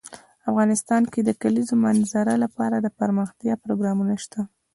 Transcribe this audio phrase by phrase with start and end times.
[0.49, 4.39] افغانستان کې د د کلیزو منظره لپاره دپرمختیا پروګرامونه شته.